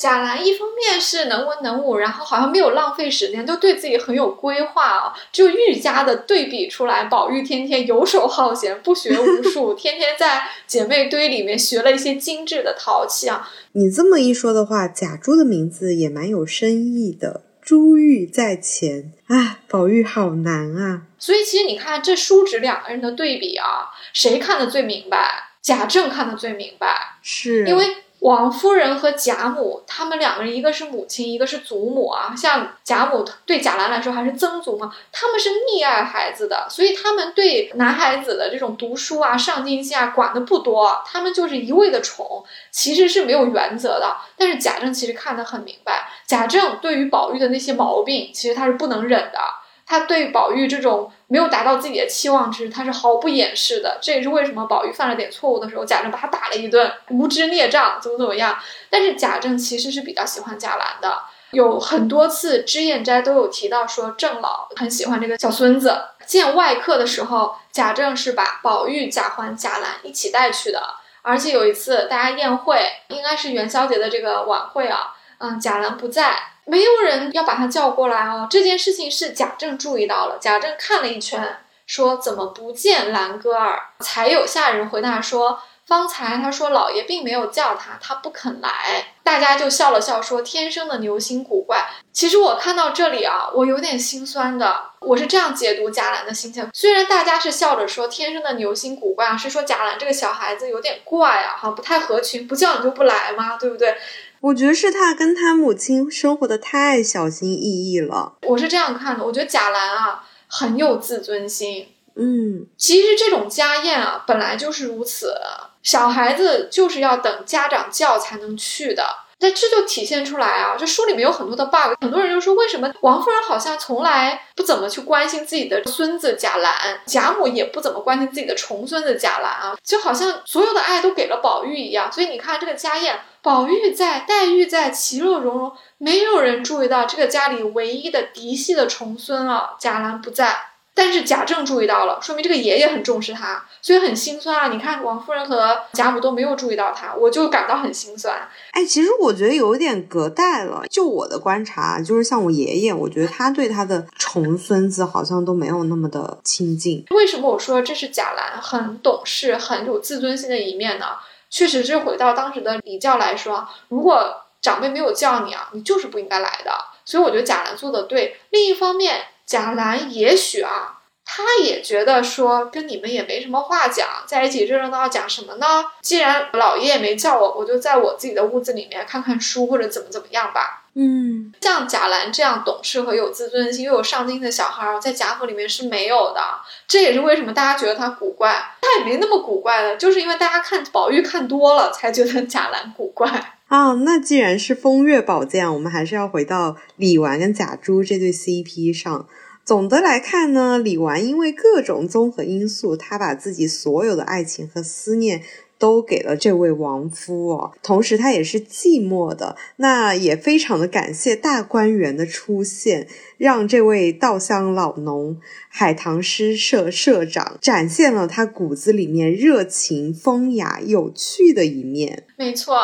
[0.00, 7.04] 贾兰一方面是能文能武，然后好像没有浪费时间，就对自己很有规划啊，就愈加的对比出来。
[7.04, 13.46] 宝玉天天游手好闲，不学无术， 天天在姐妹堆里面学了一些精致的陶器啊。
[13.72, 17.42] 你这么一说的话，贾珠的名字也蛮有深意的。
[17.60, 21.02] 珠玉在前，啊，宝玉好难啊。
[21.18, 25.50] 所以其实你看这叔侄两个人的对比啊，谁看的最明白？
[25.60, 27.84] 贾政看的最明白，是因为。
[28.20, 32.34] 王夫人和贾母，他们两个人一个是母亲，一个是祖母啊。
[32.36, 44.16] 像贾母对贾兰来说还是曾祖嘛，他们是溺爱孩子的，所以他们对男孩子的这种读书啊、上进心啊管的不多，他们就是一味的宠，其实是没有原则的。
[44.36, 49.38] 但是贾政其实看得很明白，贾政对于宝玉的那些毛病，其实他是不能忍的。
[49.86, 53.98] 他对宝玉这种没有达到自己的期望值，他是毫不掩饰的。
[54.02, 58.58] 这也是为什么宝玉犯了点错误的时候，贾政把他打了一顿，无知孽障，怎么怎么样。
[58.90, 61.22] 但是贾政其实是比较喜欢贾兰的，
[61.52, 66.02] 有很多次脂砚斋都有提到说郑老很喜欢这个小孙子。
[66.26, 70.82] 见外客的时候，贾政是把宝玉、贾环、贾兰一起带去的。
[71.22, 76.36] 而且有一次大家宴会，应该是元宵节的这个晚会啊，嗯，贾兰不在。
[76.70, 78.46] 没有人要把他叫过来哦。
[78.48, 83.88] 这件事情是贾政注意到了，贾政看了一圈，说怎么不见兰哥儿？
[83.98, 85.60] 才有下人回答说，
[85.90, 89.12] 方才他说老爷并没有叫他，他不肯来。
[89.24, 91.90] 大家就笑了笑，说天生的牛心古怪。
[92.12, 94.82] 其实我看到这里啊，我有点心酸的。
[95.00, 103.56] 我是这样解读贾兰的心情，虽然大家是笑着说天生的牛心古怪啊，是说贾兰这个小孩子有点怪啊，哈，不太合群，不叫你就不来吗？
[103.58, 103.96] 对不对？
[104.40, 108.34] 我觉得是他跟他母亲生活的太小心翼翼了。
[108.46, 111.88] 我是这样看的，我觉得贾兰啊很有自尊心。
[112.16, 115.34] 嗯，其实这种家宴啊本来就是如此，
[115.82, 119.04] 小孩子就是要等家长叫才能去的。
[119.42, 121.94] 那这就体现出来啊，这书里面有很多的 bug。
[122.02, 129.74] 很多人就说，为什么王夫人好像从来不怎么去关心自己的孙子贾兰，贾母也不怎么关心自己的重孙子贾兰啊？
[129.82, 132.12] 就好像所有的爱都给了宝玉一样。
[132.12, 133.18] 所以你看这个家宴。
[133.42, 140.69] 宝玉在，黛玉在，其乐融融，没有人注意到这个家里唯一的嫡系的重孙啊，贾兰不在。
[141.00, 144.68] 但是贾政注意到了，说明这个爷爷很重视他，所以很心酸啊。
[144.68, 148.46] 你看王夫人和贾母都没有注意到他，我就感到很心酸。
[148.72, 150.82] 哎，其实我觉得有点隔代了。
[150.90, 157.02] 就我的观察，就是像我爷爷，我觉得他对他的重孙子好像都没有那么的亲近。
[157.12, 161.06] 为什么我说这是贾兰很懂事、很有自尊心的一面呢？
[161.48, 166.70] 确实是回到当时的礼教来说，如果长辈没有叫你啊，你就是不应该来的。
[167.06, 168.36] 所以我觉得贾兰做的对。
[168.50, 175.84] 另一方面，贾兰也许啊，他也觉得说跟你们也没什么话讲，在一起热热闹闹讲什么呢？
[176.02, 180.84] 既然老爷也没叫我，我就在我自己的屋子里面看看书或者怎么怎么样吧。
[180.94, 186.40] 嗯，像贾兰这样懂事和有自尊心又有上进的小孩，在贾府里面是没有的。
[186.86, 193.94] 这也是为什么大家觉得他古怪，他也没那么古怪的，就是因为大家看宝玉看多了，才觉得贾兰古怪啊。
[193.94, 199.26] 那既然是风月宝鉴，我们还是要回到李纨跟贾珠这对 CP 上。
[199.64, 205.42] 总的来看呢，李纨因为各种综合因素，他把自己所有的爱情和思念。
[205.80, 213.08] 都给了这位亡夫哦，同时他也是寂寞的，那也非常的感谢大观园的出现，
[213.38, 215.38] 让这位稻香老农、
[215.70, 222.24] 海棠诗社社长展现了他骨子里面热情、风雅、有趣的一面。
[222.36, 222.76] 没错。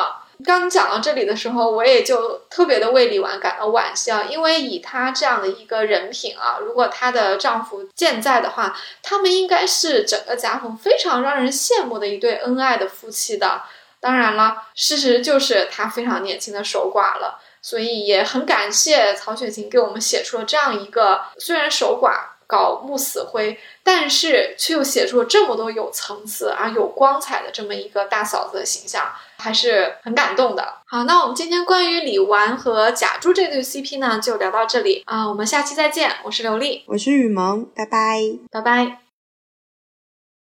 [0.47, 13.63] 刚讲到这里的时候，我也就特别的为李纨感到惋惜啊，因为以她这样的一个人品啊，如果她的丈夫健在的话，他们应该是整个贾府非常让人羡慕的一对恩爱的夫妻的。
[14.01, 22.36] 当然了，事实就是她非常年轻的守寡了，所以也很感谢曹雪芹给我们写出了这样一个虽然守寡。
[22.47, 29.07] 搞木死灰，但是却又写出了这么多有层次啊、有光彩的这么一个大嫂子的形象，
[29.39, 30.75] 还是很感动的。
[30.87, 36.13] 好，那我们今天关于李纨和贾珠这对 CP 呢，就聊到这里啊，我们下期再见。
[36.25, 38.21] 我是刘丽，我是雨萌，拜拜，
[38.51, 39.06] 拜拜。